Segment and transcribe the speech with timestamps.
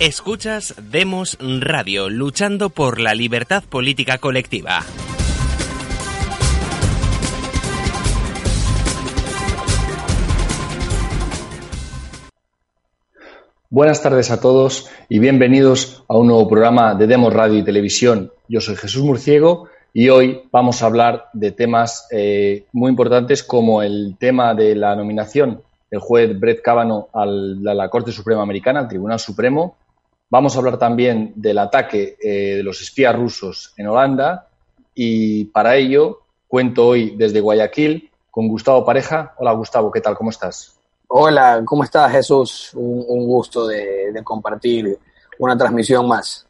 [0.00, 4.80] Escuchas Demos Radio, luchando por la libertad política colectiva.
[13.68, 18.32] Buenas tardes a todos y bienvenidos a un nuevo programa de Demos Radio y Televisión.
[18.48, 23.82] Yo soy Jesús Murciego y hoy vamos a hablar de temas eh, muy importantes como
[23.82, 25.60] el tema de la nominación
[25.90, 29.76] del juez Brett Kavanaugh a la Corte Suprema Americana, al Tribunal Supremo,
[30.32, 34.46] Vamos a hablar también del ataque eh, de los espías rusos en Holanda
[34.94, 39.34] y para ello cuento hoy desde Guayaquil con Gustavo Pareja.
[39.38, 40.14] Hola Gustavo, ¿qué tal?
[40.14, 40.80] ¿Cómo estás?
[41.08, 42.70] Hola, ¿cómo estás Jesús?
[42.74, 44.96] Un, gusto de, compartir
[45.40, 46.46] una transmisión más.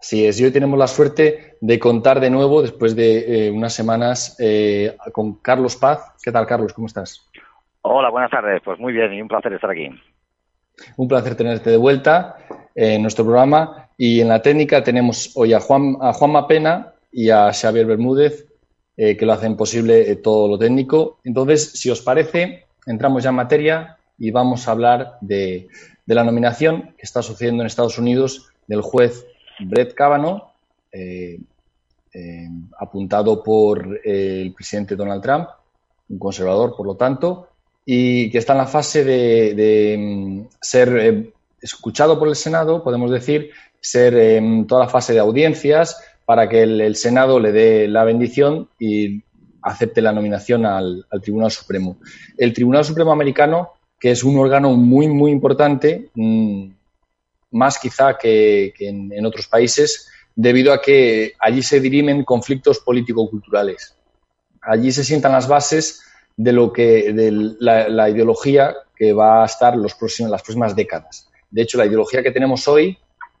[0.00, 3.74] Así es, y hoy tenemos la suerte de contar de nuevo, después de eh, unas
[3.74, 6.14] semanas, eh, con Carlos Paz.
[6.22, 6.72] ¿Qué tal, Carlos?
[6.72, 7.28] ¿Cómo estás?
[7.82, 8.62] Hola, buenas tardes.
[8.64, 9.90] Pues muy bien y un placer estar aquí.
[10.96, 12.36] Un placer tenerte de vuelta
[12.76, 13.88] en nuestro programa.
[13.98, 18.46] Y en la técnica tenemos hoy a Juan, a Juan Mapena y a Xavier Bermúdez,
[18.96, 21.18] eh, que lo hacen posible eh, todo lo técnico.
[21.24, 25.68] Entonces, si os parece, entramos ya en materia y vamos a hablar de,
[26.06, 29.26] la nominación que está sucediendo en Estados Unidos del juez
[29.58, 30.52] Brett Kavanaugh,
[30.92, 31.38] eh,
[32.78, 35.48] apuntado por el presidente Donald Trump,
[36.08, 37.48] un conservador, por lo tanto,
[37.84, 41.32] y que está en la fase de, mm, ser eh,
[41.72, 43.50] escuchado por el Senado, podemos decir,
[43.80, 48.68] ser en toda la fase de audiencias para que el, Senado le dé la bendición
[48.80, 49.22] y
[49.62, 51.98] acepte la nominación al, Tribunal Supremo.
[52.36, 56.68] El Tribunal Supremo americano, que es un órgano muy, muy importante, mm,
[57.52, 63.94] más quizá que, en, otros países, debido a que allí se dirimen conflictos político-culturales.
[64.62, 66.02] Allí se sientan las bases
[66.36, 71.28] de lo que de la, ideología que va a estar los próximos, las próximas décadas.
[71.56, 72.98] De hecho, la ideología que tenemos hoy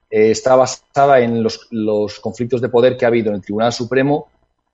[0.08, 3.74] eh, está basada en los, los, conflictos de poder que ha habido en el Tribunal
[3.74, 4.28] Supremo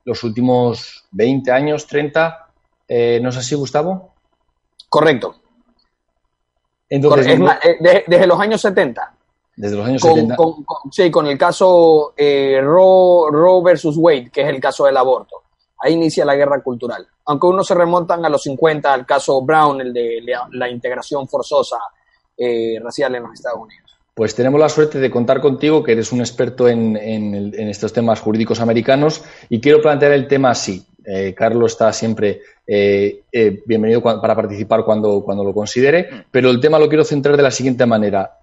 [0.04, 2.46] los últimos 20 años, 30.
[2.86, 4.12] Eh, ¿No es así, Gustavo?
[4.88, 5.34] Correcto.
[6.88, 7.26] Entonces,
[7.64, 9.12] eh, desde los años 70.
[9.56, 10.36] Desde los años 70.
[10.92, 15.42] sí, con el caso eh, Roe, Roe versus Wade, que es el caso del aborto.
[15.80, 17.08] Ahí inicia la guerra cultural.
[17.24, 21.78] Aunque unos se remontan a los 50, al caso Brown, el de la, integración forzosa
[22.36, 23.98] eh, racial en los Estados Unidos.
[24.14, 26.96] Pues tenemos la suerte de contar contigo, que eres un experto en,
[27.56, 30.86] estos temas jurídicos americanos, y quiero plantear el tema así.
[31.04, 33.22] Eh, Carlos está siempre eh,
[33.66, 37.50] bienvenido para participar cuando, cuando lo considere, pero el tema lo quiero centrar de la
[37.50, 38.38] siguiente manera.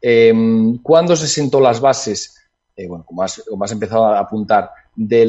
[0.81, 2.35] ¿Cuándo se sentó las bases,
[2.87, 5.25] bueno, como has, empezado a apuntar, de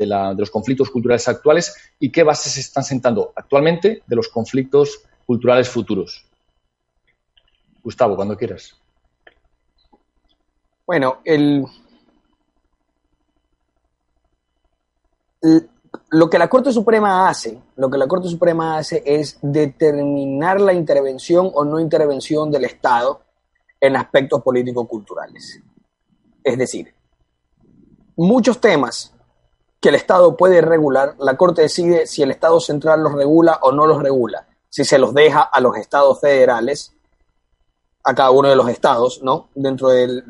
[0.00, 5.02] de, los conflictos culturales actuales y qué bases se están sentando actualmente de los conflictos
[5.30, 6.26] culturales futuros.
[7.84, 8.74] Gustavo, cuando quieras.
[10.84, 11.64] Bueno, el,
[16.10, 20.72] lo que la Corte Suprema hace, lo que la Corte Suprema hace es determinar la
[20.72, 23.20] intervención o no intervención del Estado
[23.80, 25.60] en aspectos político-culturales.
[26.42, 26.92] Es decir,
[28.16, 29.14] muchos temas
[29.80, 33.70] que el Estado puede regular, la Corte decide si el Estado central los regula o
[33.70, 36.94] no los regula, si se los deja a los estados federales,
[38.04, 39.48] a cada uno de los estados, ¿no?
[39.54, 40.24] Dentro del,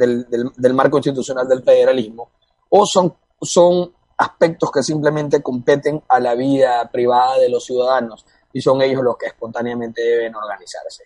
[0.74, 2.30] marco institucional del federalismo,
[2.70, 8.60] o son, son aspectos que simplemente competen a la vida privada de los ciudadanos y
[8.60, 11.04] son ellos los que espontáneamente deben organizarse.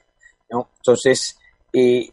[0.49, 1.37] Entonces,
[1.73, 2.09] eh,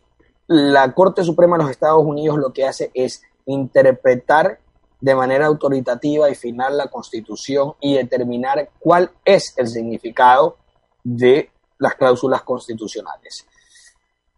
[0.47, 4.59] la Corte Suprema de los Estados Unidos lo que hace es interpretar
[4.99, 10.57] de manera autoritativa y final la Constitución y determinar cuál es el significado
[11.03, 13.47] de las cláusulas constitucionales.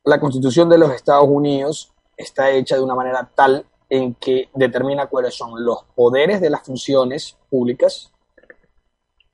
[0.03, 5.07] La Constitución de los Estados Unidos está hecha de una manera tal en que determina
[5.07, 8.11] cuáles son los poderes de las funciones públicas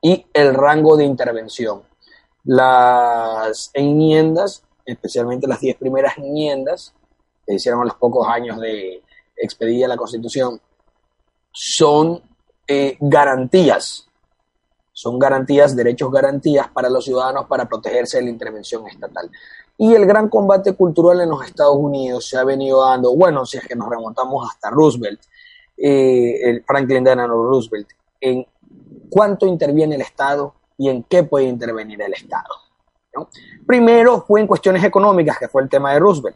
[0.02, 1.84] y el rango de intervención.
[2.44, 6.94] Las enmiendas, especialmente las diez primeras enmiendas
[7.46, 9.04] que hicieron a los pocos años de
[9.36, 10.60] expedida la Constitución,
[11.52, 12.22] son
[12.68, 14.09] eh, garantías,
[15.00, 19.32] son garantías, derechos garantías para los ciudadanos para protegerse de la intervención estatal.
[19.78, 23.58] Y el gran combate cultural en los Estados Unidos se ha venido dando, bueno, si
[23.58, 25.22] es que nos remontamos hasta Roosevelt,
[25.78, 27.88] eh, el Franklin Delano Roosevelt,
[28.20, 28.46] en
[29.10, 32.54] cuánto interviene el Estado y en qué puede intervenir el Estado.
[33.66, 36.36] Primero fue en cuestiones económicas, que fue el tema de Roosevelt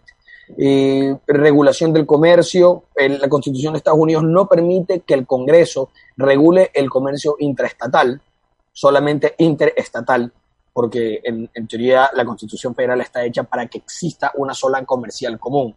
[0.58, 2.84] eh, regulación del comercio.
[2.96, 8.22] la Constitución de Estados Unidos no permite que el Congreso regule el comercio intraestatal,
[8.74, 10.32] solamente interestatal.
[10.74, 15.76] porque en, teoría la Constitución Federal está hecha para que exista una sola comercial común.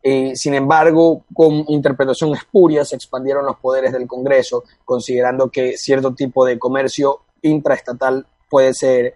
[0.00, 6.14] Eh, sin embargo, con interpretación espuria se expandieron los poderes del Congreso, considerando que cierto
[6.14, 9.14] tipo de comercio intraestatal puede ser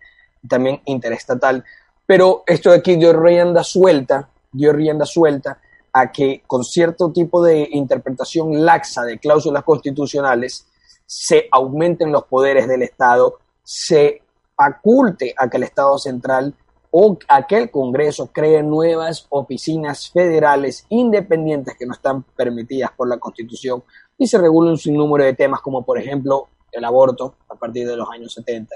[0.48, 1.64] también interestatal.
[2.04, 5.60] Pero esto de aquí dio rienda suelta, dio rienda suelta
[5.92, 10.66] a que con cierto tipo de interpretación laxa de cláusulas constitucionales
[11.14, 14.22] se aumenten los poderes del Estado, se
[14.56, 16.54] faculte a que el Estado central
[16.90, 23.10] o a que el Congreso cree nuevas oficinas federales independientes que no están permitidas por
[23.10, 23.84] la Constitución
[24.16, 27.96] y se regule un sinnúmero de temas como por ejemplo el aborto a partir de
[27.96, 28.74] los años 70,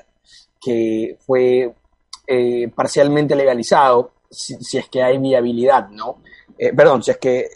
[0.61, 1.75] que fue
[2.27, 6.19] eh, parcialmente legalizado si, es que hay viabilidad, ¿no?
[6.59, 7.49] Eh, perdón, si es que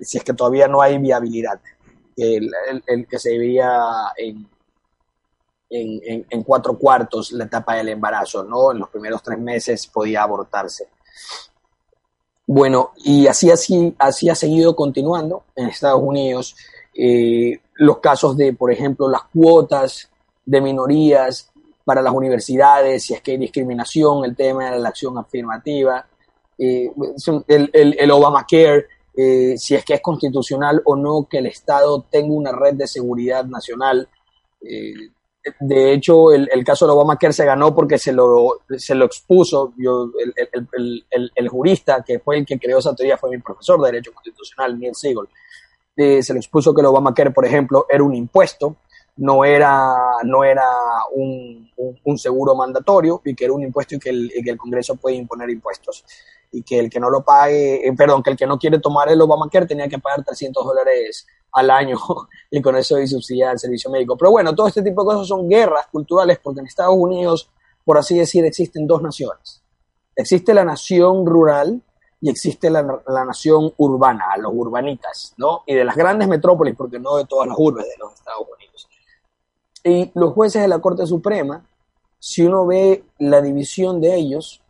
[0.00, 1.60] si es que todavía no hay viabilidad,
[2.16, 3.82] el, que se vivía
[4.16, 4.48] en,
[5.70, 8.72] en, cuatro cuartos la etapa del embarazo, ¿no?
[8.72, 10.88] En los primeros tres meses podía abortarse.
[12.46, 16.54] Bueno, y así, así, así ha seguido continuando en Estados Unidos.
[16.94, 20.10] Eh, los casos de, por ejemplo, las cuotas
[20.44, 21.50] de minorías
[21.84, 26.06] para las universidades, si es que hay discriminación, el tema de la acción afirmativa,
[26.58, 26.90] eh,
[27.48, 32.04] el, el, el, Obamacare, eh, si es que es constitucional o no que el Estado
[32.10, 34.08] tenga una red de seguridad nacional.
[34.60, 35.10] Eh,
[35.60, 39.74] de hecho, el, el, caso de Obamacare se ganó porque se lo, se lo expuso.
[39.76, 43.92] Yo, el, el, jurista que fue el que creó esa teoría fue mi profesor de
[43.92, 45.28] Derecho Constitucional, Neil Siegel.
[45.96, 48.76] se lo expuso que el Obamacare, por ejemplo, era un impuesto
[49.16, 49.94] no era,
[50.24, 50.66] no era
[51.12, 51.70] un,
[52.02, 55.16] un, seguro mandatorio y que era un impuesto y que, el, que el Congreso puede
[55.16, 56.04] imponer impuestos.
[56.54, 59.08] Y que el que no lo pague, eh, perdón, que el que no quiere tomar
[59.08, 61.98] el Obamacare tenía que pagar 300 dólares al año
[62.50, 64.16] y con eso y subsidiar el servicio médico.
[64.16, 67.50] Pero bueno, todo este tipo de cosas son guerras culturales porque en Estados Unidos,
[67.84, 69.62] por así decir, existen dos naciones.
[70.16, 71.82] Existe la nación rural
[72.24, 72.82] y existe la,
[73.26, 75.62] nación urbana, los urbanitas, ¿no?
[75.66, 78.88] Y de las grandes metrópolis, porque no de todas las urbes de los Estados Unidos.
[79.84, 81.66] Y los jueces de la Corte Suprema,
[82.18, 84.62] si uno ve la división de ellos,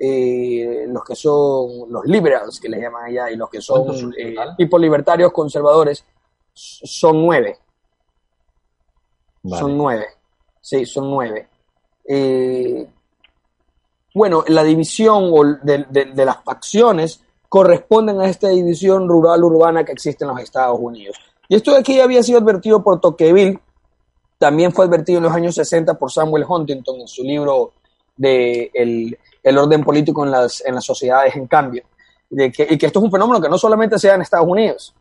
[0.00, 4.34] eh, los que son los liberals, que les llaman allá, y los que son eh,
[4.56, 6.04] tipos libertarios conservadores,
[6.52, 7.58] son nueve.
[9.44, 10.06] Son nueve.
[10.60, 11.48] Sí, son nueve.
[12.04, 12.86] Eh,
[14.14, 20.30] bueno, la división de, de, las facciones corresponden a esta división rural-urbana que existe en
[20.30, 21.16] los Estados Unidos.
[21.48, 23.60] Y esto de aquí había sido advertido por Tocqueville
[24.38, 27.72] también fue advertido en los años 60 por Samuel Huntington en su libro
[28.16, 29.18] de el,
[29.56, 31.84] orden político en las, en las sociedades en cambio.
[32.28, 34.94] De que, y que esto es un fenómeno que no solamente sea en Estados Unidos,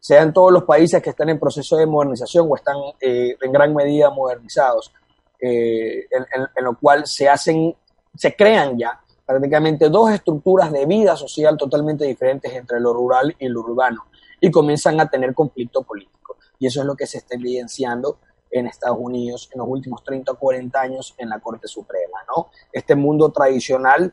[0.00, 3.52] sea en todos los países que están en proceso de modernización o están eh, en
[3.52, 4.92] gran medida modernizados,
[5.40, 7.76] eh, en, lo cual se hacen,
[8.16, 13.46] se crean ya prácticamente dos estructuras de vida social totalmente diferentes entre lo rural y
[13.46, 14.06] lo urbano
[14.40, 16.36] y comienzan a tener conflicto político.
[16.58, 18.18] Y eso es lo que se está evidenciando
[18.52, 22.50] en Estados Unidos en los últimos 30 o 40 años en la Corte Suprema, ¿no?
[22.70, 24.12] Este mundo tradicional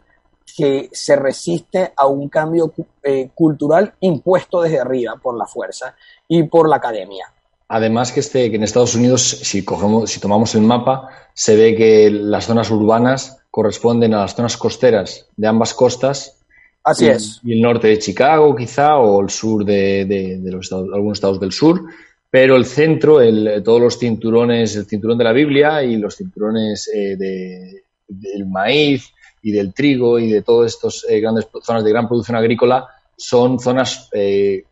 [0.55, 5.95] que se resiste a un cambio eh, cultural impuesto desde arriba por la fuerza
[6.27, 7.31] y por la academia.
[7.67, 11.75] Además que, este, que en Estados Unidos, si, cogemos, si tomamos el mapa, se ve
[11.75, 16.39] que las zonas urbanas corresponden a las zonas costeras de ambas costas.
[16.83, 17.39] Así es.
[17.43, 21.51] Y el norte de Chicago, quizá, o el sur de, de, los algunos estados del
[21.51, 21.83] sur
[22.29, 26.87] pero el centro, el, todos los cinturones, el cinturón de la Biblia y los cinturones
[26.93, 31.89] eh, de, del maíz y del trigo y de todas estas eh, grandes zonas de
[31.89, 34.63] gran producción agrícola son zonas eh,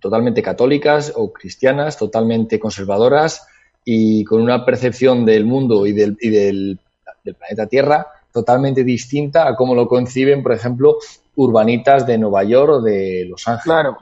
[0.00, 3.46] totalmente católicas o cristianas, totalmente conservadoras
[3.84, 6.78] y con una percepción del mundo y del, y del,
[7.24, 10.98] del planeta Tierra totalmente distinta a cómo lo conciben, por ejemplo,
[11.36, 13.64] urbanitas de Nueva York o de Los Ángeles.
[13.64, 13.98] Claro,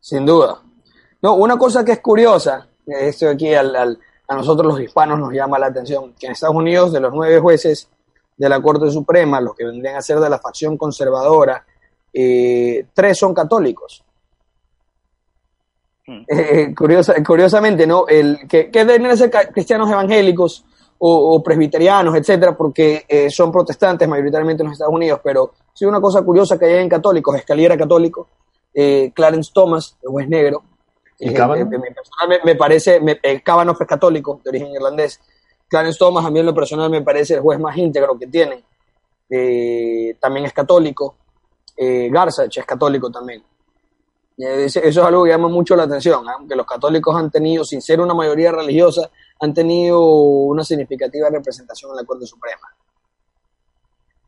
[0.00, 0.60] sin duda.
[1.22, 3.64] No, una cosa que es curiosa, esto aquí a
[4.28, 7.88] nosotros los hispanos nos llama la atención, que en Estados Unidos de los nueve jueces
[8.36, 11.64] de la Corte Suprema, los que vendrían a ser de la facción conservadora,
[12.12, 14.04] eh, tres son católicos.
[16.06, 16.24] Hmm.
[16.28, 16.74] Eh,
[17.24, 18.08] curiosamente, ¿no?
[18.08, 20.64] El, que, que deben ser cristianos evangélicos
[21.04, 26.00] o, presbiterianos, etcétera, porque eh, son protestantes mayoritariamente en los Estados Unidos, pero sí una
[26.00, 28.28] cosa curiosa que hay en católicos, Escaliera católico,
[29.14, 30.62] Clarence Thomas, el juez negro,
[32.44, 35.20] me, parece, me, es católico, de origen irlandés.
[35.68, 38.62] Clarence Thomas, a mí en lo personal, me parece el juez más íntegro que tienen.
[39.30, 41.16] Eh, también es católico.
[41.76, 43.42] Eh, Garza es católico también.
[44.36, 48.00] Eso es algo que llama mucho la atención, aunque los católicos han tenido, sin ser
[48.00, 49.10] una mayoría religiosa,
[49.40, 52.68] han tenido una significativa representación en la Corte Suprema.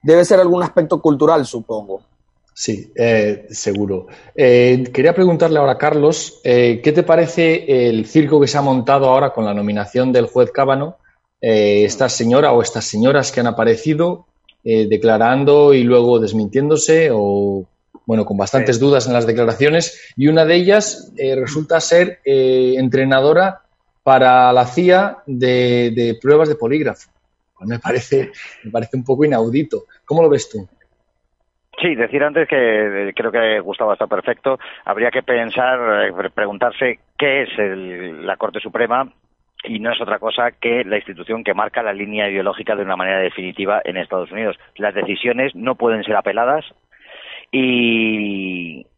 [0.02, 2.02] Debe ser algún aspecto cultural, supongo.
[2.54, 4.06] Sí, eh, seguro.
[4.34, 8.62] Eh, quería preguntarle ahora a Carlos, eh, ¿qué te parece el circo que se ha
[8.62, 10.98] montado ahora con la nominación del juez Cábano?
[11.46, 14.28] esta señora o estas señoras que han aparecido
[14.62, 17.66] declarando y luego desmintiéndose o
[18.06, 22.74] bueno, con bastantes dudas en las declaraciones, y una de ellas eh, resulta ser eh,
[22.76, 23.62] entrenadora
[24.02, 27.10] para la CIA de, pruebas de polígrafo.
[27.56, 28.30] Pues me parece,
[28.64, 29.86] me parece un poco inaudito.
[30.04, 30.68] ¿Cómo lo ves tú?
[31.80, 34.58] Sí, decir antes que creo que Gustavo está perfecto.
[34.84, 39.08] Habría que pensar, eh, preguntarse qué es la Corte Suprema
[39.64, 42.96] y no es otra cosa que la institución que marca la línea ideológica de una
[42.96, 44.56] manera definitiva en Estados Unidos.
[44.76, 46.64] Las decisiones no pueden ser apeladas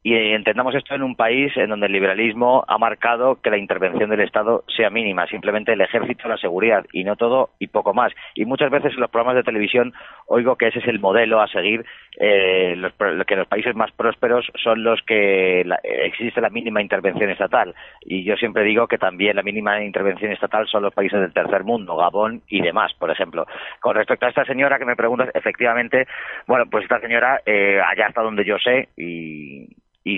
[0.06, 4.08] y, entendamos esto en un país en donde el liberalismo ha marcado que la intervención
[4.08, 8.12] del Estado sea mínima, simplemente el ejército, la seguridad y no todo y poco más.
[8.36, 9.92] Y muchas veces en los programas de televisión
[10.28, 11.84] oigo que ese es el modelo a seguir,
[12.20, 12.80] eh,
[13.26, 15.64] que los países más prósperos son los que
[16.04, 17.74] existe la mínima intervención estatal.
[18.02, 21.64] Y yo siempre digo que también la mínima intervención estatal son los países del tercer
[21.64, 23.44] mundo, Gabón y demás, por ejemplo.
[23.80, 26.06] Con respecto a esta señora que me preguntas, efectivamente,
[26.46, 29.66] bueno, pues esta señora, eh, allá hasta donde yo sé y,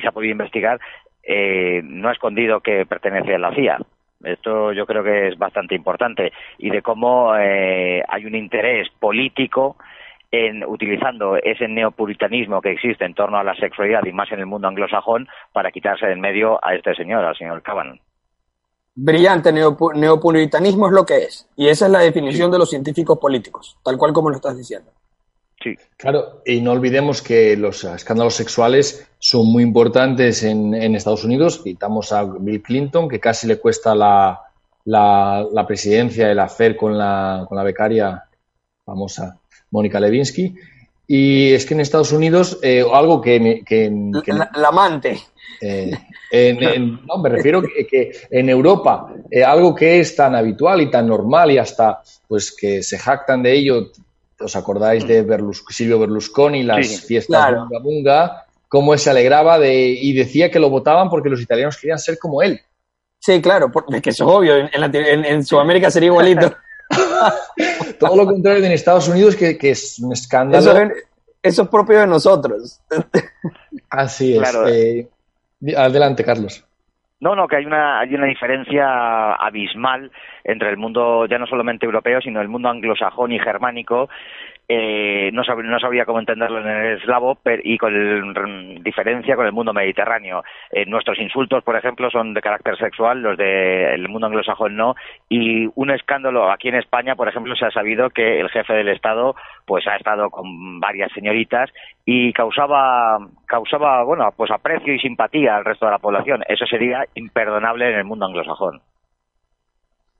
[0.00, 0.80] se ha podido investigar,
[1.22, 3.78] eh, no ha escondido que pertenece a la CIA.
[4.24, 9.76] Esto yo creo que es bastante importante y de cómo eh, hay un interés político
[10.30, 14.46] en utilizando ese neopuritanismo que existe en torno a la sexualidad y más en el
[14.46, 18.00] mundo anglosajón para quitarse del medio a este señor, al señor Caban.
[18.94, 21.48] Brillante, neopuritanismo es lo que es.
[21.56, 24.90] Y esa es la definición de los científicos políticos, tal cual como lo estás diciendo.
[25.62, 25.76] Sí.
[25.96, 31.62] Claro, y no olvidemos que los escándalos sexuales son muy importantes en, Estados Unidos.
[31.64, 34.40] Citamos a Bill Clinton, que casi le cuesta la,
[34.84, 38.24] la, presidencia, el hacer con la, con la becaria
[38.84, 39.38] famosa
[39.70, 40.54] Mónica Levinsky.
[41.08, 43.62] Y es que en Estados Unidos, eh, algo que...
[43.66, 43.90] que,
[44.26, 45.18] la, amante.
[45.60, 45.90] Eh,
[47.06, 51.08] no, me refiero que, que en Europa, eh, algo que es tan habitual y tan
[51.08, 53.90] normal y hasta pues que se jactan de ello
[54.40, 55.26] ¿Os acordáis de
[55.70, 58.44] Silvio Berlusconi, las fiestas de Bunga Bunga?
[58.68, 62.42] Cómo se alegraba de, y decía que lo votaban porque los italianos querían ser como
[62.42, 62.60] él.
[63.18, 66.54] Sí, claro, porque eso es obvio, en, Sudamérica sería igualito.
[67.98, 70.90] Todo lo contrario en Estados Unidos, que, es un escándalo.
[71.42, 72.80] Eso, es propio de nosotros.
[73.90, 74.56] Así es.
[74.68, 75.08] Eh,
[75.76, 76.64] adelante, Carlos.
[77.20, 80.12] No, no, que hay una, hay una diferencia abismal
[80.44, 84.08] entre el mundo ya no solamente europeo, sino el mundo anglosajón y germánico.
[84.70, 89.72] Eh, no, no, sabía cómo entenderlo en el eslavo y con diferencia con el mundo
[89.72, 90.44] mediterráneo.
[90.70, 94.94] Eh, nuestros insultos, por ejemplo, son de carácter sexual, los del mundo anglosajón no.
[95.30, 98.88] Y un escándalo aquí en España, por ejemplo, se ha sabido que el jefe del
[98.88, 99.34] Estado
[99.64, 101.70] pues ha estado con varias señoritas
[102.04, 106.44] y causaba, causaba bueno, pues aprecio y simpatía al resto de la población.
[106.46, 108.82] Eso sería imperdonable en el mundo anglosajón.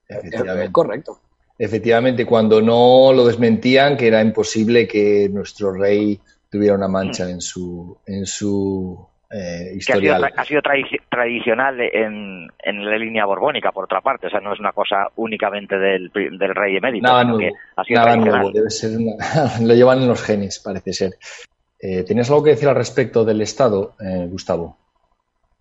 [0.09, 0.73] Efectivamente.
[0.73, 1.28] Correcto.
[1.59, 7.31] Efectivamente, cuando no lo desmentían, que era imposible que nuestro rey tuviera una mancha mm.
[7.31, 10.25] en su, en su eh, historial.
[10.37, 10.63] ha sido,
[11.11, 14.29] tradicional en, en, la línea borbónica, por otra parte.
[14.29, 17.09] O sea, no es una cosa únicamente del, del rey emérito.
[17.09, 17.57] Nada nuevo.
[17.91, 18.51] nada nuevo.
[18.53, 18.93] Debe ser
[19.61, 21.19] lo llevan en los genes, parece ser.
[21.81, 24.77] Eh, ¿Tenías algo que decir al respecto del Estado, eh, Gustavo?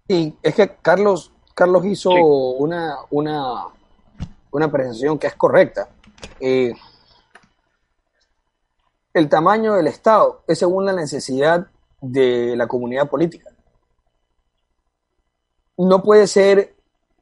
[0.07, 3.65] Sí, es que Carlos, Carlos hizo una, una,
[4.57, 5.87] una apreciación que es correcta.
[6.39, 6.73] Eh,
[9.13, 11.67] el tamaño del Estado es según la necesidad
[12.01, 13.49] de la comunidad política.
[15.77, 16.75] No puede ser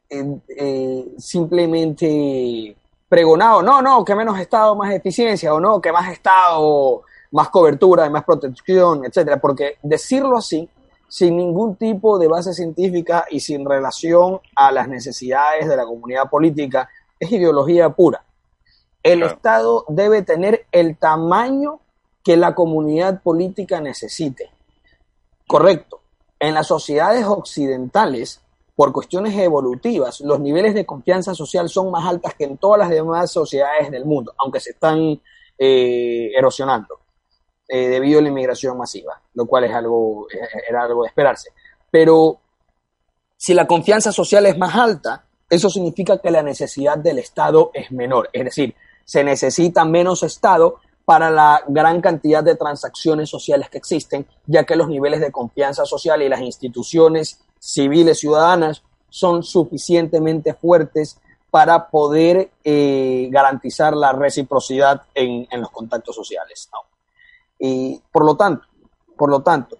[0.09, 2.75] eh, eh, simplemente
[3.07, 8.09] pregonado, no, no, que menos Estado, más eficiencia, o no, que más Estado, más cobertura,
[8.09, 10.69] más protección, etcétera, porque decirlo así,
[11.07, 16.29] sin ningún tipo de base científica y sin relación a las necesidades de la comunidad
[16.29, 18.23] política, es ideología pura.
[19.03, 21.79] El Estado debe tener el tamaño
[22.23, 24.49] que la comunidad política necesite.
[25.47, 26.01] Correcto.
[26.39, 28.41] En las sociedades occidentales,
[28.75, 32.89] por cuestiones evolutivas, los niveles de confianza social son más altas que en todas las
[32.89, 35.21] demás sociedades del mundo, aunque se están
[35.57, 36.99] eh, erosionando
[37.67, 41.51] eh, debido a la inmigración masiva, lo cual es algo, eh, era algo de esperarse.
[41.89, 42.39] Pero
[43.37, 47.91] si la confianza social es más alta, eso significa que la necesidad del Estado es
[47.91, 48.29] menor.
[48.33, 54.25] Es decir, se necesita menos Estado para la gran cantidad de transacciones sociales que existen,
[54.47, 61.19] ya que los niveles de confianza social y las instituciones civiles, ciudadanas, son suficientemente fuertes
[61.51, 66.69] para poder eh, garantizar la reciprocidad en, los contactos sociales.
[67.59, 68.67] Y por lo tanto,
[69.15, 69.77] por lo tanto,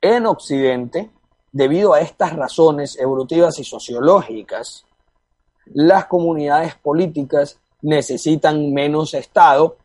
[0.00, 1.10] en Occidente,
[1.52, 4.84] debido a estas razones evolutivas y sociológicas,
[5.66, 9.76] las comunidades políticas necesitan menos Estado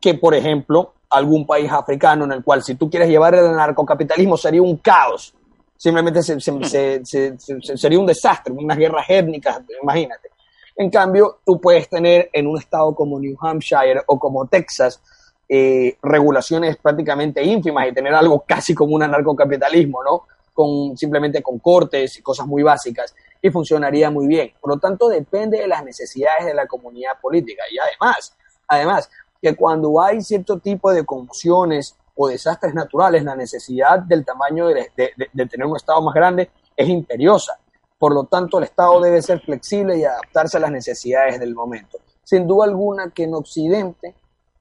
[0.00, 4.36] que, por ejemplo, algún país africano en el cual si tú quieres llevar el narcocapitalismo
[4.36, 5.34] sería un caos.
[5.76, 10.30] Simplemente sería un desastre, unas guerras étnicas, imagínate.
[10.74, 15.00] En cambio, tú puedes tener en un estado como New Hampshire o como Texas
[15.48, 20.24] eh, regulaciones prácticamente ínfimas y tener algo casi como un anarcocapitalismo, ¿no?
[20.56, 24.52] Con, simplemente con cortes y cosas muy básicas y funcionaría muy bien.
[24.58, 27.62] Por lo tanto, depende de las necesidades de la comunidad política.
[27.70, 28.34] Y además,
[28.66, 29.10] además,
[29.40, 34.90] que cuando hay cierto tipo de conmociones o desastres naturales, la necesidad del tamaño de,
[35.34, 37.58] tener un Estado más grande es imperiosa.
[37.98, 41.98] Por lo tanto, el Estado debe ser flexible y adaptarse a las necesidades del momento.
[42.24, 44.14] Sin duda alguna que en Occidente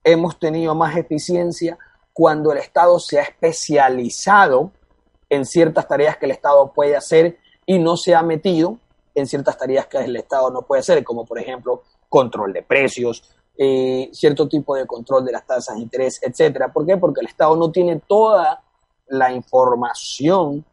[0.04, 1.78] hemos tenido más eficiencia
[2.14, 4.72] cuando el Estado se ha especializado
[5.30, 8.78] en ciertas tareas que el Estado puede hacer y no se ha metido
[9.14, 13.24] en ciertas tareas que el Estado no puede hacer, como por ejemplo control de precios,
[13.58, 16.72] eh, cierto tipo de control de las tasas de interés, etcétera.
[16.72, 16.98] ¿Por qué?
[16.98, 18.62] Porque el Estado no tiene toda
[19.08, 20.66] la información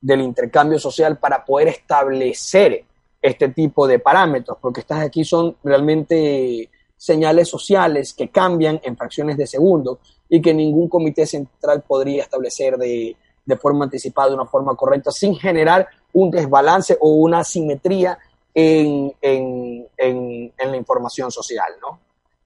[0.00, 2.84] del intercambio social para poder establecer
[3.22, 9.36] este tipo de parámetros, porque estas aquí son realmente señales sociales que cambian en fracciones
[9.36, 14.46] de segundo y que ningún comité central podría establecer de, de forma anticipada, de una
[14.46, 18.18] forma correcta, sin generar un desbalance o una asimetría
[18.54, 22.00] en, en, en, en la información social, ¿no?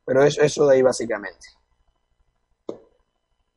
[0.05, 1.49] Pero eso, eso de ahí básicamente.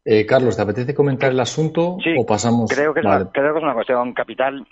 [0.03, 2.69] Eh, Carlos, ¿te apetece comentar el asunto o pasamos?
[2.71, 4.67] Creo que, es una, creo que es una cuestión capital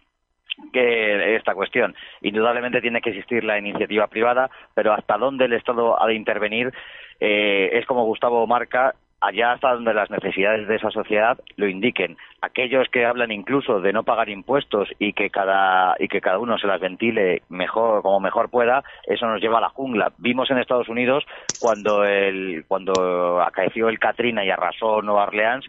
[0.74, 1.96] que esta cuestión.
[2.22, 6.74] Indudablemente tiene que existir la iniciativa privada, pero hasta dónde el Estado ha de intervenir
[7.20, 12.18] eh, es como Gustavo marca allá hasta donde las necesidades de esa sociedad lo indiquen.
[12.42, 16.58] Aquellos que hablan incluso de no pagar impuestos y que cada y que cada uno
[16.58, 20.14] se las ventile mejor como mejor pueda, eso nos lleva a la jungla.
[20.18, 21.26] Vimos en Estados Unidos
[21.60, 25.66] cuando el cuando acaeció el Katrina y arrasó Nueva Orleans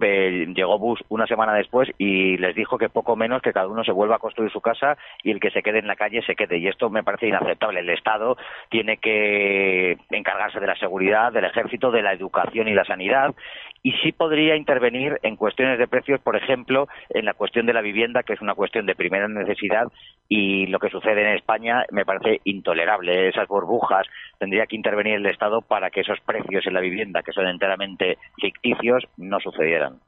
[0.00, 3.92] llegó Bush una semana después y les dijo que poco menos que cada uno se
[3.92, 6.58] vuelva a construir su casa y el que se quede en la calle se quede.
[6.58, 7.80] Y esto me parece inaceptable.
[7.80, 8.36] El Estado
[8.70, 13.34] tiene que encargarse de la seguridad, del ejército, de la educación y la sanidad
[13.82, 17.80] y sí podría intervenir en cuestiones de precios, por ejemplo, en la cuestión de la
[17.80, 19.88] vivienda, que es una cuestión de primera necesidad,
[20.28, 23.28] y lo que sucede en España me parece intolerable.
[23.28, 24.06] Esas burbujas
[24.38, 28.18] tendría que intervenir el Estado para que esos precios en la vivienda, que son enteramente
[28.40, 29.98] ficticios, no sucedieran.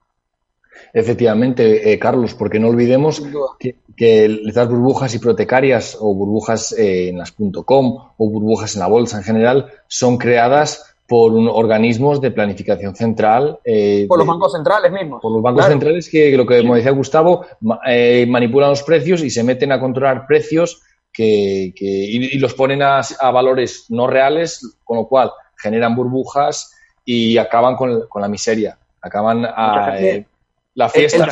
[0.92, 3.22] Efectivamente, eh, Carlos, porque no olvidemos
[3.58, 8.88] que, que, estas burbujas hipotecarias o burbujas eh, en las .com o burbujas en la
[8.88, 13.58] bolsa en general son creadas por un, organismos de planificación central.
[13.64, 15.20] Eh, por los bancos centrales mismos.
[15.20, 17.44] Por los bancos centrales que, lo que como decía Gustavo,
[17.86, 22.82] eh, manipulan los precios y se meten a controlar precios que, que y, los ponen
[22.82, 26.72] a, valores no reales, con lo cual generan burbujas
[27.04, 28.78] y acaban con, con la miseria.
[29.02, 30.26] Acaban a, eh,
[30.74, 31.28] la fiesta.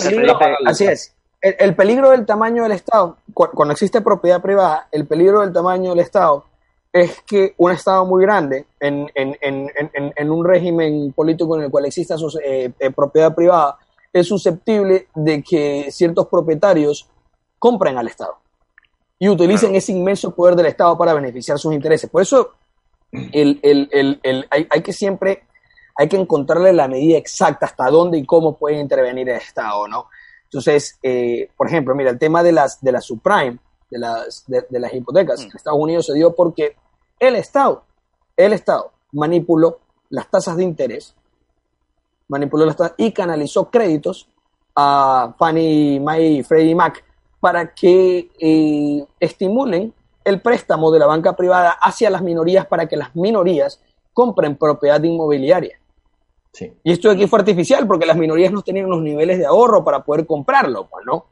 [0.67, 1.15] así es.
[1.41, 5.91] El, el peligro del tamaño del Estado, cuando existe propiedad privada, el peligro del tamaño
[5.91, 6.45] del Estado
[6.93, 11.71] es que un Estado muy grande, en, en, en, en un régimen político en el
[11.71, 13.79] cual exista eh, eh, propiedad privada,
[14.13, 17.09] es susceptible de que ciertos propietarios
[17.59, 18.37] compren al Estado
[19.19, 22.11] y utilicen ese inmenso poder del Estado para beneficiar sus intereses.
[22.11, 22.53] Por eso
[23.11, 23.89] el, el,
[24.23, 25.45] el, hay, hay, que siempre
[25.97, 30.09] hay que encontrarle la medida exacta hasta dónde y cómo puede intervenir el Estado, ¿no?
[30.45, 33.59] Entonces, eh, por ejemplo, mira, el tema de las, de las subprime,
[33.93, 35.43] de las, de, las hipotecas mm.
[35.45, 36.75] en Estados Unidos se dio porque
[37.21, 37.85] el Estado,
[38.37, 41.15] el Estado manipuló las tasas de interés,
[42.29, 44.29] manipuló las tasas y canalizó créditos
[44.75, 47.05] a Fannie Mae y Freddie Mac
[47.39, 49.93] para que eh, estimulen
[50.25, 53.81] el préstamo de la banca privada hacia las minorías para que las minorías
[54.15, 55.79] compren propiedad inmobiliaria.
[56.53, 56.73] Sí.
[56.83, 60.03] Y esto aquí fue artificial porque las minorías no tenían los niveles de ahorro para
[60.03, 61.27] poder comprarlo, pues, ¿no?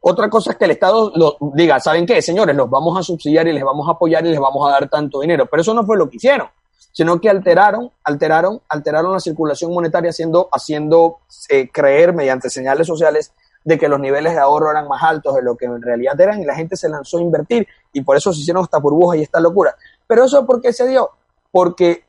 [0.00, 2.54] Otra cosa es que el Estado lo, diga, ¿saben qué, señores?
[2.54, 5.20] Los vamos a subsidiar y les vamos a apoyar y les vamos a dar tanto
[5.20, 5.46] dinero.
[5.46, 6.48] Pero eso no fue lo que hicieron,
[6.92, 13.32] sino que alteraron, alteraron, alteraron la circulación monetaria haciendo, haciendo eh, creer mediante señales sociales
[13.64, 16.40] de que los niveles de ahorro eran más altos de lo que en realidad eran
[16.40, 19.22] y la gente se lanzó a invertir y por eso se hicieron esta burbuja y
[19.22, 19.74] esta locura.
[20.06, 21.10] Pero eso ¿por qué se dio?
[21.50, 22.04] Porque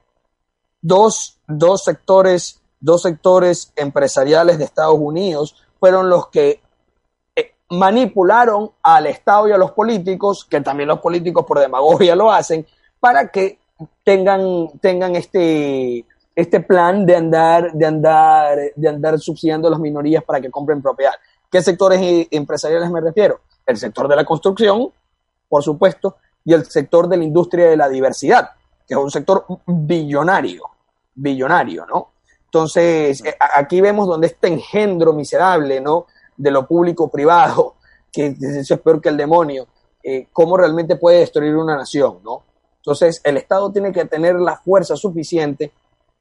[0.82, 6.62] dos, dos sectores, dos sectores empresariales de Estados Unidos fueron los que
[7.70, 12.66] manipularon al Estado y a los políticos, que también los políticos por demagogia lo hacen,
[13.00, 13.60] para que
[14.04, 20.24] tengan, tengan este, este plan de andar, de andar, de andar subsidiando a las minorías
[20.24, 21.14] para que compren propiedad.
[21.52, 23.42] ¿Qué sectores e, empresariales me refiero?
[23.66, 24.90] El sector de la construcción,
[25.50, 28.52] por supuesto, y el sector de la industria de la diversidad,
[28.88, 30.64] que es un sector billonario,
[31.14, 32.12] billonario, ¿no?
[32.46, 36.08] Entonces, eh, aquí vemos donde este engendro miserable, ¿no?
[36.38, 37.76] De lo público-privado,
[38.12, 39.68] que eso es peor que el demonio,
[40.04, 42.44] eh, cómo realmente puede destruir una nación, ¿no?
[42.78, 45.74] Entonces, el Estado tiene que tener la fuerza suficiente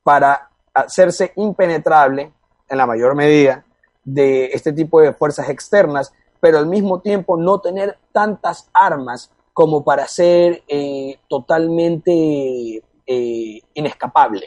[0.02, 2.32] para hacerse impenetrable,
[2.68, 3.64] en la mayor medida,
[4.04, 9.84] de este tipo de fuerzas externas, pero al mismo tiempo no tener tantas armas como
[9.84, 14.46] para ser eh, totalmente eh, inescapable.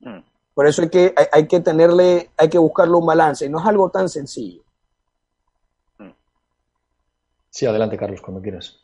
[0.00, 0.18] Mm.
[0.54, 3.88] Por eso hay que, hay, que tenerle, hay que buscarle un balance, no es algo
[3.90, 4.62] tan sencillo.
[7.50, 8.80] Sí, adelante, Carlos, cuando quieras.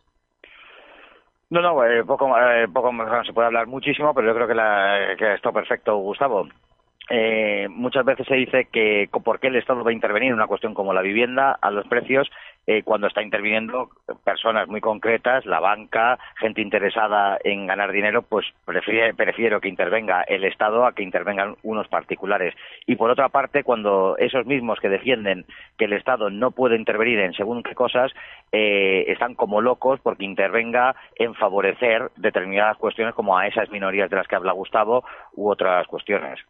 [1.48, 4.54] No, no, eh, poco, eh, poco mejor se puede hablar muchísimo, pero yo creo que,
[4.54, 6.48] la, que está perfecto, Gustavo.
[7.08, 10.48] Eh, muchas veces se dice que por qué el Estado va a intervenir en una
[10.48, 12.28] cuestión como la vivienda a los precios
[12.66, 13.90] eh, cuando está interviniendo
[14.24, 20.44] personas muy concretas, la banca, gente interesada en ganar dinero, pues prefiero que intervenga el
[20.44, 22.54] Estado a que intervengan unos particulares.
[22.86, 25.46] Y por otra parte, cuando esos mismos que defienden
[25.78, 28.12] que el Estado no puede intervenir en según qué cosas,
[28.52, 34.16] eh, están como locos porque intervenga en favorecer determinadas cuestiones como a esas minorías de
[34.16, 36.40] las que habla Gustavo u otras cuestiones.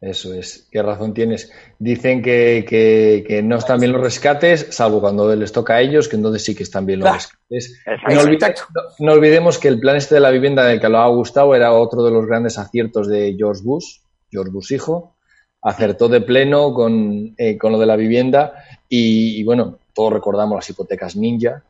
[0.00, 1.52] Eso es, qué razón tienes.
[1.78, 6.16] Dicen que, que, no están bien los rescates, salvo cuando les toca a ellos, que
[6.16, 7.80] entonces sí que están bien los rescates.
[8.98, 11.72] No, olvidemos que el plan este de la vivienda del que lo ha gustado era
[11.72, 13.98] otro de los grandes aciertos de George Bush,
[14.30, 15.14] George Bush hijo.
[15.62, 20.68] Acertó de pleno con, eh, con lo de la vivienda y, bueno, todos recordamos las
[20.68, 21.62] hipotecas ninja,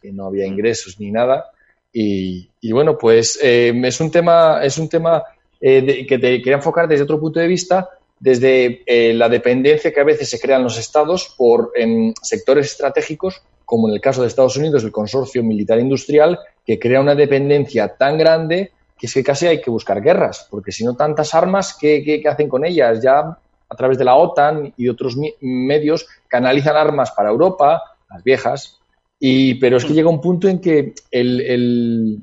[0.00, 1.46] que no había ingresos ni nada.
[1.92, 5.24] Y, bueno, pues eh, es un tema, es un tema
[5.66, 7.88] eh, que te quería enfocar desde otro punto de vista,
[8.20, 11.72] desde eh, la dependencia que a veces se crean los estados por
[12.20, 17.00] sectores estratégicos, como en el caso de Estados Unidos, el consorcio militar industrial, que crea
[17.00, 20.96] una dependencia tan grande que es que casi hay que buscar guerras, porque si no
[20.96, 23.00] tantas armas, ¿qué, hacen con ellas?
[23.02, 28.80] Ya a través de la OTAN y otros medios canalizan armas para Europa, las viejas,
[29.18, 32.22] y, pero es que llega un punto en que el,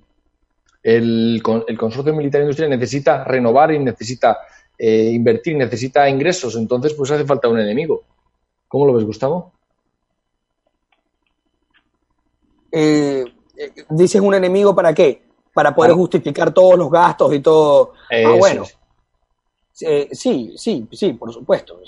[0.83, 4.39] el consorcio militar industrial necesita renovar y necesita
[4.83, 8.03] eh, invertir, necesita ingresos, entonces pues hace falta un enemigo.
[8.67, 9.53] ¿Cómo lo ves, Gustavo?
[12.71, 13.23] Eh,
[13.57, 15.21] eh, dices un enemigo para qué?
[15.53, 17.93] Para poder justificar todos los gastos y todo.
[18.09, 18.65] ah, bueno.
[19.71, 21.79] sí, sí, sí, por supuesto.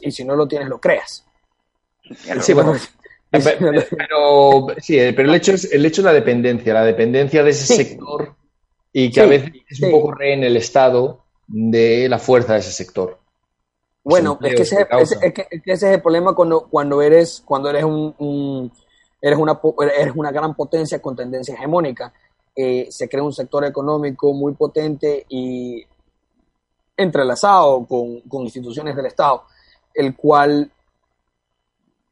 [0.00, 1.26] y si no lo tienes, lo creas.
[2.42, 2.74] Sí, bueno,
[3.42, 7.74] pero, sí, pero el hecho es el hecho de la dependencia, la dependencia de ese
[7.74, 8.34] sector
[8.92, 12.72] y que a veces es un poco en el estado de la fuerza de ese
[12.72, 13.18] sector.
[14.04, 14.86] Bueno, es que, ese,
[15.64, 18.70] es el problema cuando, cuando eres, cuando eres un,
[19.20, 19.58] eres una
[19.98, 22.12] eres una gran potencia con tendencia hegemónica.
[22.54, 25.84] Eh, se crea un sector económico muy potente y
[26.96, 29.42] entrelazado con, con instituciones del Estado,
[29.92, 30.70] el cual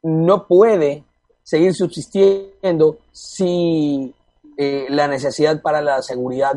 [0.01, 1.03] no puede
[1.43, 4.13] seguir subsistiendo si
[4.57, 6.53] eh, la necesidad para la seguridad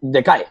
[0.00, 0.46] decae.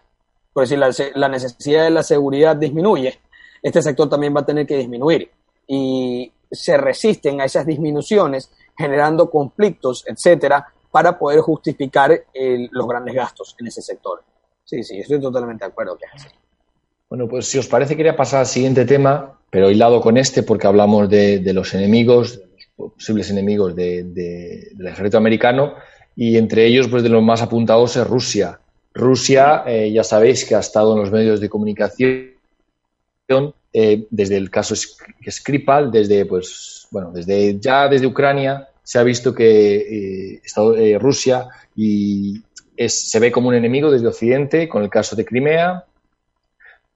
[0.54, 3.20] Por decir, la, la necesidad de la seguridad disminuye,
[3.62, 5.30] este sector también va a tener que disminuir.
[5.68, 12.26] Y se resisten a esas disminuciones generando conflictos, etcétera, para poder justificar
[12.72, 14.24] los grandes gastos en ese sector.
[14.66, 16.36] Sí, sí, estoy totalmente de acuerdo que es así.
[17.10, 20.68] Bueno, pues si os parece, quería pasar al siguiente tema, pero hilado con este, porque
[20.68, 22.42] hablamos de, de los enemigos,
[22.90, 25.76] posibles enemigos del ejército americano
[26.16, 28.60] y entre ellos, pues de los más apuntados es Rusia.
[28.94, 32.32] Rusia, eh, ya sabéis que ha estado en los medios de comunicación
[33.74, 39.34] eh, desde el caso Skripal, desde, pues, bueno, desde ya desde Ucrania se ha visto
[39.34, 42.42] que eh, Rusia y
[42.88, 45.86] se ve como un enemigo desde Occidente con el caso de Crimea,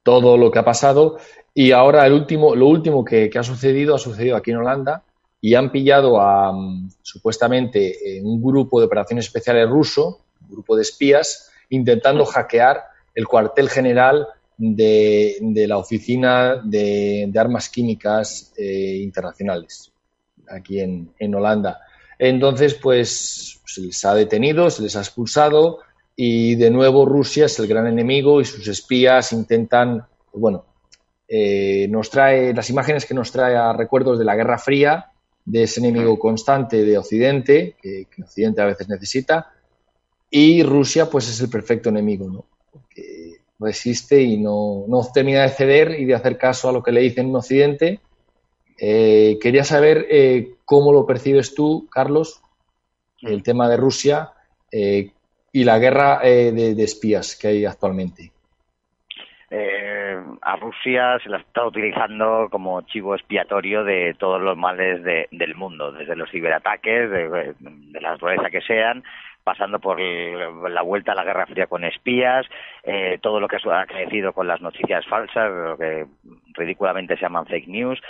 [0.04, 1.18] todo lo que ha pasado
[1.54, 5.04] y ahora el último, lo último que ha sucedido ha sucedido aquí en Holanda
[5.42, 10.82] y han pillado a mm, supuestamente un grupo de operaciones especiales ruso, un grupo de
[10.82, 19.92] espías, intentando hackear el cuartel general de, la Oficina de, Armas Químicas eh, Internacionales,
[20.50, 21.82] aquí en, Holanda.
[22.18, 25.80] Entonces, pues se les ha detenido, se les ha expulsado
[26.16, 30.66] y de nuevo Rusia es el gran enemigo y sus espías intentan, bueno,
[31.28, 35.12] eh, nos trae las imágenes que nos trae a recuerdos de la Guerra Fría,
[35.46, 39.54] de ese enemigo constante de Occidente, que, Occidente a veces necesita,
[40.30, 42.46] y Rusia pues es el perfecto enemigo, ¿no?
[42.72, 46.92] Porque resiste y no, no termina de ceder y de hacer caso a lo que
[46.92, 48.00] le dicen en Occidente.
[48.78, 52.42] Eh, quería saber eh, cómo lo percibes tú, Carlos,
[53.22, 54.34] el tema de Rusia
[54.72, 55.12] eh,
[55.54, 58.32] y la guerra de, espías que hay actualmente.
[60.42, 65.92] A Rusia se la está utilizando como chivo expiatorio de todos los males del mundo,
[65.92, 69.04] desde los ciberataques, de, de la naturaleza que sean,
[69.46, 72.48] pasando por la vuelta a la Guerra Fría con espías,
[72.84, 76.08] eh, todo lo que ha crecido con las noticias falsas, lo que
[76.56, 78.02] ridículamente se llaman fake news,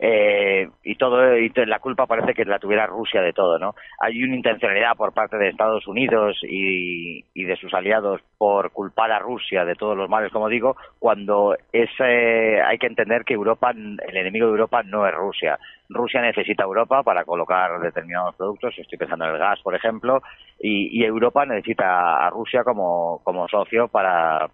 [0.00, 3.74] eh, y todo y la culpa parece que la tuviera Rusia de todo, ¿no?
[4.00, 9.18] Hay una intencionalidad por parte de Estados Unidos y, de sus aliados por culpar a
[9.18, 13.70] Rusia de todos los males, como digo, cuando es, eh, hay que entender que Europa,
[13.70, 15.58] el enemigo de Europa no es Rusia.
[15.88, 20.22] Rusia necesita Europa para colocar determinados productos, estoy pensando en el gas, por ejemplo,
[20.58, 24.48] y, y Europa necesita a Rusia como, como socio para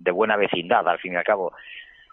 [0.00, 1.52] de buena vecindad, al fin y al cabo.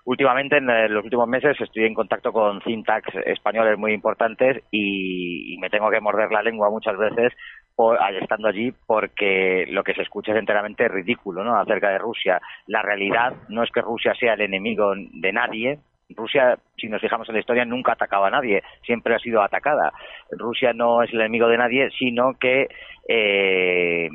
[0.07, 5.57] Últimamente, en eh, los últimos meses, estoy en contacto con syntax españoles muy importantes y,
[5.59, 7.33] me tengo que morder la lengua muchas veces
[7.75, 11.59] por, estando allí porque lo que se escucha es enteramente ridículo ¿no?
[11.59, 12.39] acerca de Rusia.
[12.67, 15.79] La realidad no es que Rusia sea el enemigo de nadie,
[16.15, 19.91] Rusia, si nos fijamos en la historia, nunca atacaba a nadie, siempre ha sido atacada.
[20.31, 22.69] Rusia no es el enemigo de nadie, sino que
[23.09, 24.09] eh,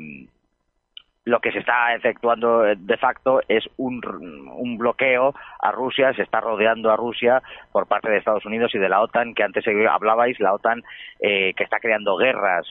[1.25, 6.23] lo que se está efectuando eh, de facto es un, un, bloqueo a Rusia, se
[6.23, 9.63] está rodeando a Rusia por parte de Estados Unidos y de la OTAN, que antes
[9.89, 10.83] hablabais, la OTAN
[11.19, 12.67] eh, que está creando guerras.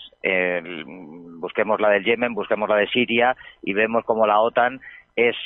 [1.39, 4.81] busquemos la del Yemen, busquemos la de Siria y vemos como la OTAN
[5.17, 5.37] es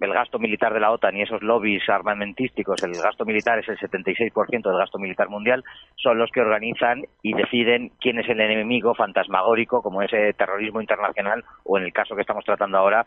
[0.00, 3.78] el gasto militar de la OTAN y esos lobbies armamentísticos, el gasto militar es el
[3.78, 5.64] 76% del gasto militar mundial,
[5.96, 11.44] son los que organizan y deciden quién es el enemigo fantasmagórico, como ese terrorismo internacional,
[11.64, 13.06] o en el caso que estamos tratando ahora,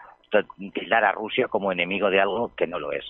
[0.73, 3.05] tildar a Rusia como enemigo de algo que no lo es.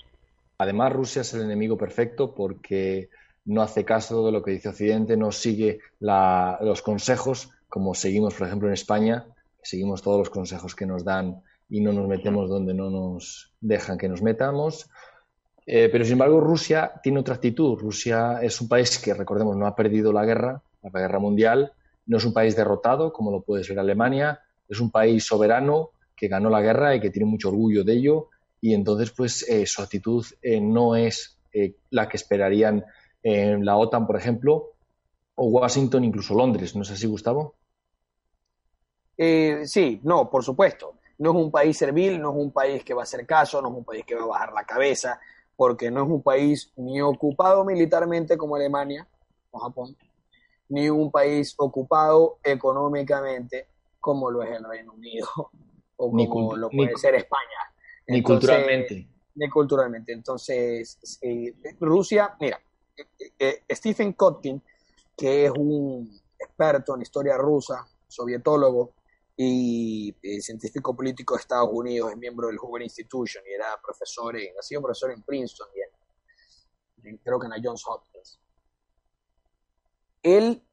[0.60, 3.10] Además, Rusia es el enemigo perfecto porque
[3.46, 8.48] no hace caso de lo que dice Occidente, no sigue los consejos, como seguimos, por
[8.48, 9.26] ejemplo, en España,
[9.62, 13.98] seguimos todos los consejos que nos dan y no nos metemos donde no nos dejan
[13.98, 14.90] que nos metamos.
[15.66, 17.78] Eh, pero sin embargo, Rusia tiene otra actitud.
[17.78, 21.74] Rusia es un país que, recordemos, no ha perdido la guerra, la guerra mundial,
[22.06, 26.30] no es un país derrotado, como lo puede ser Alemania, es un país soberano que
[26.30, 28.30] ganó la guerra y que tiene mucho orgullo de ello.
[28.62, 31.38] Y entonces, pues, eh, su actitud eh, no es
[31.90, 32.86] la que esperarían
[33.24, 34.74] la OTAN, por ejemplo,
[35.36, 36.76] o Washington, incluso Londres.
[36.76, 37.56] ¿No es así, Gustavo?
[39.18, 40.98] sí, no, por supuesto.
[41.20, 43.70] No es un país servil, no es un país que va a hacer caso, no
[43.70, 45.20] es un país que va a bajar la cabeza,
[45.56, 49.08] porque no es un país ni ocupado militarmente como Alemania
[49.52, 49.98] o Japón,
[50.70, 53.68] ni un país ocupado económicamente
[54.00, 55.28] como lo es el Reino Unido
[55.98, 57.74] o como lo puede ser España.
[58.08, 59.08] ni culturalmente.
[59.36, 60.14] Ni culturalmente.
[60.14, 61.20] Entonces,
[61.80, 62.60] Rusia, mira,
[62.98, 64.62] eh, eh, Stephen Kotkin,
[65.16, 68.94] que es un experto en historia rusa, sovietólogo,
[69.40, 74.36] y eh, científico político de Estados Unidos, es miembro del Hoover Institution y era profesor
[74.36, 78.40] en, ha sido profesor en Princeton y creo que en la Johns Hopkins.
[80.24, 80.64] Él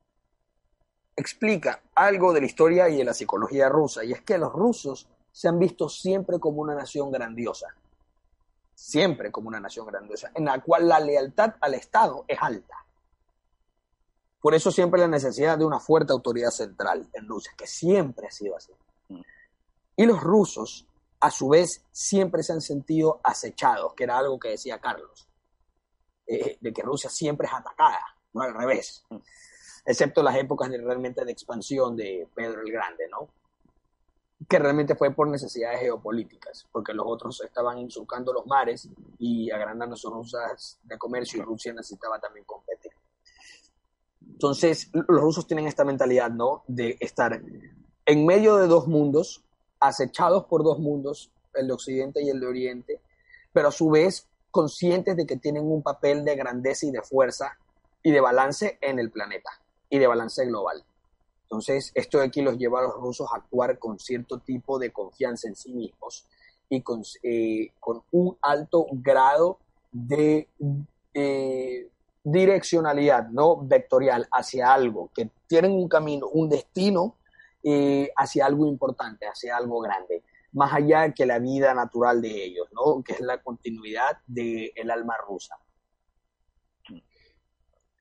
[1.14, 5.07] explica algo de la historia y de la psicología rusa, y es que los rusos
[5.31, 7.68] se han visto siempre como una nación grandiosa,
[8.74, 12.84] siempre como una nación grandiosa, en la cual la lealtad al Estado es alta.
[14.44, 18.30] Por eso siempre la necesidad de una fuerte autoridad central en Rusia, que siempre ha
[18.30, 18.74] sido así.
[19.09, 19.22] Mm.
[19.96, 20.87] Y los rusos,
[21.20, 25.26] a su vez, siempre se han sentido acechados, que era algo que decía Carlos,
[26.26, 29.16] eh, de que Rusia siempre es atacada, no al revés, mm.
[29.87, 33.30] excepto las épocas de, realmente de expansión de Pedro el Grande, ¿no?
[34.46, 39.96] que realmente fue por necesidades geopolíticas, porque los otros estaban surcando los mares y agrandando
[39.96, 42.63] sus rutas de comercio y Rusia necesitaba también competir.
[44.44, 46.64] Entonces, los rusos tienen esta mentalidad, ¿no?
[46.68, 47.40] De estar
[48.04, 49.42] en medio de dos mundos,
[49.80, 53.00] acechados por dos mundos, el de Occidente y el de Oriente,
[53.54, 57.57] pero a su vez conscientes de que tienen un papel de grandeza y de fuerza
[58.02, 59.48] y de balance en el planeta
[59.88, 60.85] y de balance global.
[61.44, 64.92] Entonces, esto de aquí los lleva a los rusos a actuar con cierto tipo de
[64.92, 66.26] confianza en sí mismos
[66.68, 67.72] y con, eh,
[68.11, 69.57] un alto grado
[69.90, 70.48] de
[71.14, 71.88] eh,
[72.25, 73.59] direccionalidad, ¿no?
[73.63, 77.17] Vectorial hacia algo, que tienen un camino, un destino
[77.63, 82.69] eh, hacia algo importante, hacia algo grande, más allá que la vida natural de ellos,
[82.73, 83.03] ¿no?
[83.05, 85.57] Que es la continuidad del alma rusa.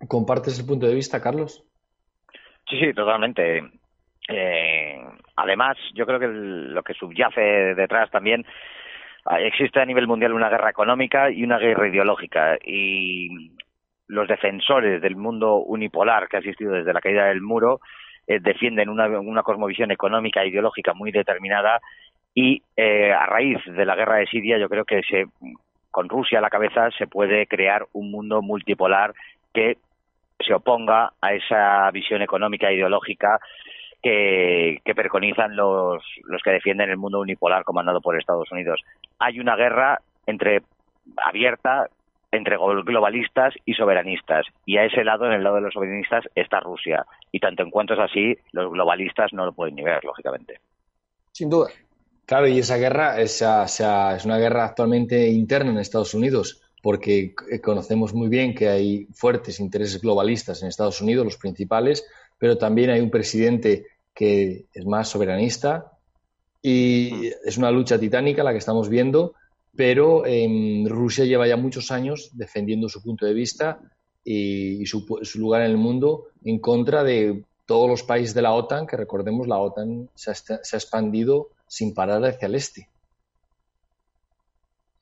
[0.08, 1.64] ¿Compartes el punto de vista, Carlos?
[2.70, 3.62] Sí, sí, totalmente.
[4.30, 5.02] Eh,
[5.36, 7.42] además, yo creo que lo que subyace
[7.76, 8.46] detrás también
[9.26, 13.52] ah, existe a nivel mundial una guerra económica y una guerra ideológica y
[14.14, 17.80] los defensores del mundo unipolar que ha existido desde la caída del muro
[18.28, 21.82] eh, defienden una, una, cosmovisión económica e ideológica muy determinada
[22.34, 25.26] y eh, a raíz de la guerra de Siria yo creo que se,
[25.92, 29.14] con Rusia a la cabeza se puede crear un mundo multipolar
[29.54, 29.78] que
[30.40, 33.40] se oponga a esa visión económica e ideológica
[34.02, 38.82] que, que preconizan los, los que defienden el mundo unipolar comandado por Estados Unidos.
[39.20, 40.62] Hay una guerra entre
[41.18, 41.88] abierta
[42.34, 44.46] entre globalistas y soberanistas.
[44.66, 47.06] Y a ese lado, en el lado de los soberanistas, está Rusia.
[47.32, 50.60] Y tanto en cuanto es así, los globalistas no lo pueden ni ver, lógicamente.
[51.32, 51.70] Sin duda.
[52.26, 53.66] Claro, y esa guerra esa,
[54.16, 59.60] es una guerra actualmente interna en Estados Unidos, porque conocemos muy bien que hay fuertes
[59.60, 62.06] intereses globalistas en Estados Unidos, los principales,
[62.38, 65.92] pero también hay un presidente que es más soberanista
[66.62, 69.34] y es una lucha titánica la que estamos viendo
[69.76, 73.80] pero em, Rusia lleva ya muchos años defendiendo su punto de vista
[74.24, 75.06] y, su,
[75.36, 79.48] lugar en el mundo en contra de todos los países de la OTAN, que recordemos
[79.48, 82.88] la OTAN se ha, expandido sin parar hacia el este.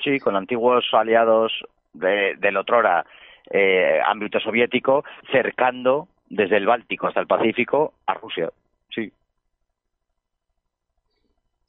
[0.04, 1.52] Sí, con antiguos aliados
[1.94, 3.06] de, del otrora
[3.50, 8.50] eh, ámbito soviético, cercando desde el Báltico hasta el Pacífico a Rusia.
[8.90, 9.12] Sí.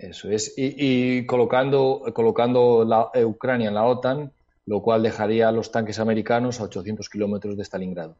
[0.03, 0.55] Eso es.
[0.57, 4.33] Y, colocando, colocando la, eh, Ucrania en la OTAN,
[4.67, 8.17] lo cual dejaría a los tanques americanos a 800 kilómetros de Stalingrado.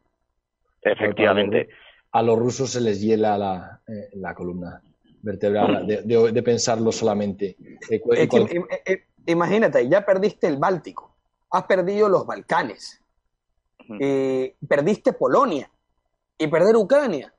[0.81, 1.67] Efectivamente.
[2.11, 4.81] A los, rusos se les hiela la, eh, la columna
[5.21, 7.57] vertebral de, pensarlo solamente.
[7.89, 11.15] Eh, imagínate, ya perdiste el Báltico,
[11.51, 13.01] has perdido los Balcanes,
[14.67, 15.69] perdiste Polonia
[16.37, 17.33] y perder Ucrania.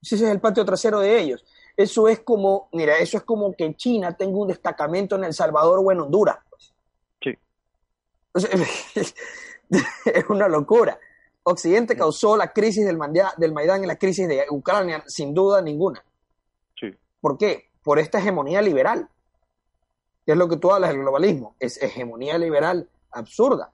[0.00, 1.44] Ese es el patio trasero de ellos.
[1.76, 5.80] Eso es como, mira, eso es como que China tenga un destacamento en El Salvador
[5.82, 6.36] o en Honduras.
[6.50, 6.74] Pues.
[7.22, 7.38] Sí.
[10.14, 10.98] es una locura.
[11.44, 12.98] Occidente causó la crisis del,
[13.38, 16.04] del Maidán y la crisis de Ucrania, sin duda ninguna.
[16.78, 16.94] Sí.
[17.20, 17.70] ¿Por qué?
[17.82, 19.08] Por esta hegemonía liberal.
[20.24, 21.56] ¿Qué es lo que tú hablas del globalismo?
[21.58, 23.72] Es hegemonía liberal absurda,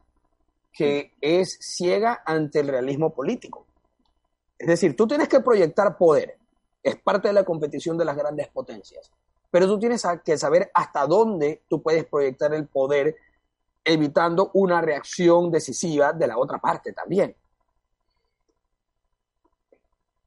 [0.73, 3.67] que es ciega ante el realismo político.
[4.59, 6.38] Es decir, tú tienes que proyectar poder
[6.89, 9.11] es parte de la competición de las grandes potencias.
[9.51, 13.17] Pero tú tienes que saber hasta dónde tú puedes proyectar el poder
[13.85, 17.35] evitando una reacción decisiva de la otra parte también.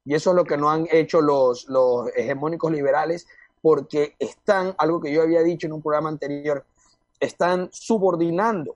[0.03, 3.27] Y eso es lo que no han hecho los, los hegemónicos liberales
[3.61, 6.65] porque están, algo que yo había dicho en un programa anterior,
[7.19, 8.75] están subordinando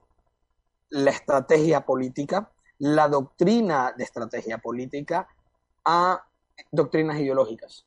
[0.90, 5.28] la estrategia política, la doctrina de estrategia política
[5.84, 6.24] a
[6.70, 7.86] doctrinas ideológicas.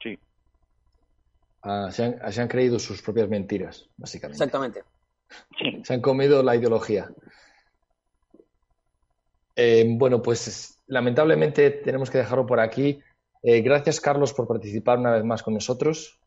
[0.00, 0.18] Sí.
[1.62, 4.42] Ah, se, han, creído sus propias mentiras, básicamente.
[4.42, 4.82] Exactamente.
[5.84, 7.10] Se han comido la ideología.
[9.56, 13.02] Eh, bueno, pues lamentablemente tenemos que dejarlo por aquí.
[13.42, 16.18] Eh, gracias, Carlos, por participar una vez más con nosotros.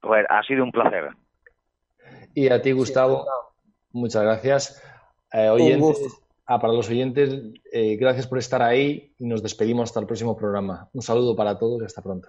[0.00, 1.10] Pues ha sido un placer.
[2.34, 3.26] Y a ti, Gustavo,
[3.92, 4.82] muchas gracias.
[5.32, 6.21] Eh, oyentes,
[6.54, 7.34] Ah, para los oyentes,
[7.72, 10.90] eh, gracias por estar ahí y nos despedimos hasta el próximo programa.
[10.92, 12.28] Un saludo para todos y hasta pronto.